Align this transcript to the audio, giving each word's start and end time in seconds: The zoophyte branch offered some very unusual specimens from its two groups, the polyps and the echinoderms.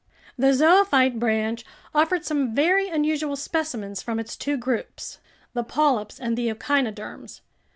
The 0.35 0.51
zoophyte 0.55 1.19
branch 1.19 1.63
offered 1.93 2.25
some 2.25 2.55
very 2.55 2.89
unusual 2.89 3.35
specimens 3.35 4.01
from 4.01 4.19
its 4.19 4.35
two 4.35 4.57
groups, 4.57 5.19
the 5.53 5.63
polyps 5.63 6.19
and 6.19 6.35
the 6.35 6.49
echinoderms. 6.49 7.41